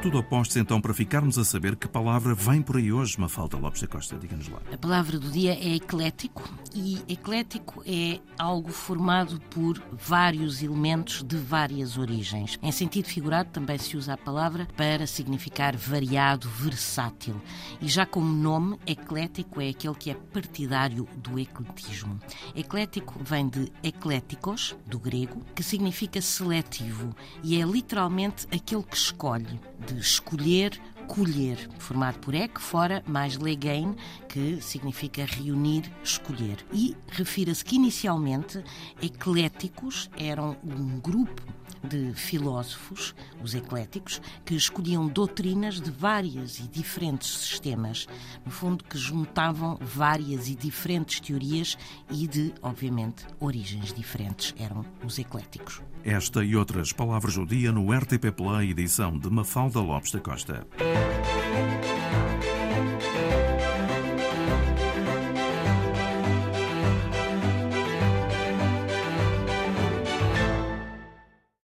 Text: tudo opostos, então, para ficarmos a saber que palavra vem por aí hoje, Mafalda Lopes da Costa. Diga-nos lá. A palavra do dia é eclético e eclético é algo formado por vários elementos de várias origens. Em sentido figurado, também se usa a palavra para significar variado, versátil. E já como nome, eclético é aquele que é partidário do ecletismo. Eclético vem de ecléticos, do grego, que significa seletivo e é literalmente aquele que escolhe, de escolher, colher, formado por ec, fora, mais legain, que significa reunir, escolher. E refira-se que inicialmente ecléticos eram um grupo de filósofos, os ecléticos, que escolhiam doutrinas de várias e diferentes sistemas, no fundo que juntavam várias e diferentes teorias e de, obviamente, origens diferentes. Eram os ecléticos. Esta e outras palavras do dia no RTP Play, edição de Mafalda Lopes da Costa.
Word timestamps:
tudo 0.00 0.18
opostos, 0.18 0.56
então, 0.56 0.80
para 0.80 0.94
ficarmos 0.94 1.36
a 1.36 1.44
saber 1.44 1.76
que 1.76 1.86
palavra 1.86 2.34
vem 2.34 2.62
por 2.62 2.76
aí 2.76 2.90
hoje, 2.90 3.20
Mafalda 3.20 3.58
Lopes 3.58 3.82
da 3.82 3.86
Costa. 3.86 4.16
Diga-nos 4.16 4.48
lá. 4.48 4.58
A 4.72 4.78
palavra 4.78 5.18
do 5.18 5.30
dia 5.30 5.52
é 5.52 5.74
eclético 5.74 6.42
e 6.74 7.02
eclético 7.08 7.82
é 7.86 8.20
algo 8.38 8.70
formado 8.70 9.40
por 9.50 9.82
vários 9.92 10.62
elementos 10.62 11.22
de 11.22 11.36
várias 11.36 11.98
origens. 11.98 12.58
Em 12.62 12.72
sentido 12.72 13.06
figurado, 13.06 13.50
também 13.50 13.78
se 13.78 13.96
usa 13.96 14.14
a 14.14 14.16
palavra 14.16 14.66
para 14.76 15.06
significar 15.06 15.76
variado, 15.76 16.48
versátil. 16.48 17.40
E 17.80 17.88
já 17.88 18.06
como 18.06 18.32
nome, 18.32 18.78
eclético 18.86 19.60
é 19.60 19.70
aquele 19.70 19.94
que 19.94 20.10
é 20.10 20.14
partidário 20.14 21.08
do 21.16 21.38
ecletismo. 21.38 22.18
Eclético 22.54 23.18
vem 23.22 23.48
de 23.48 23.72
ecléticos, 23.82 24.76
do 24.86 24.98
grego, 24.98 25.42
que 25.54 25.62
significa 25.62 26.20
seletivo 26.20 27.14
e 27.42 27.60
é 27.60 27.64
literalmente 27.64 28.46
aquele 28.54 28.82
que 28.82 28.96
escolhe, 28.96 29.60
de 29.86 29.98
escolher, 29.98 30.80
colher, 31.10 31.68
formado 31.80 32.20
por 32.20 32.34
ec, 32.34 32.60
fora, 32.60 33.02
mais 33.04 33.36
legain, 33.36 33.96
que 34.28 34.62
significa 34.62 35.24
reunir, 35.24 35.92
escolher. 36.04 36.64
E 36.72 36.96
refira-se 37.08 37.64
que 37.64 37.74
inicialmente 37.74 38.62
ecléticos 39.02 40.08
eram 40.16 40.56
um 40.62 41.00
grupo 41.00 41.42
de 41.82 42.12
filósofos, 42.14 43.14
os 43.42 43.54
ecléticos, 43.54 44.20
que 44.44 44.54
escolhiam 44.54 45.06
doutrinas 45.06 45.80
de 45.80 45.90
várias 45.90 46.58
e 46.58 46.68
diferentes 46.68 47.28
sistemas, 47.28 48.06
no 48.44 48.50
fundo 48.50 48.84
que 48.84 48.98
juntavam 48.98 49.78
várias 49.80 50.48
e 50.48 50.54
diferentes 50.54 51.20
teorias 51.20 51.76
e 52.10 52.26
de, 52.26 52.52
obviamente, 52.62 53.26
origens 53.38 53.92
diferentes. 53.92 54.54
Eram 54.58 54.84
os 55.04 55.18
ecléticos. 55.18 55.82
Esta 56.04 56.42
e 56.42 56.56
outras 56.56 56.92
palavras 56.92 57.34
do 57.34 57.44
dia 57.44 57.70
no 57.70 57.92
RTP 57.92 58.32
Play, 58.34 58.70
edição 58.70 59.18
de 59.18 59.28
Mafalda 59.28 59.80
Lopes 59.80 60.12
da 60.12 60.20
Costa. 60.20 60.66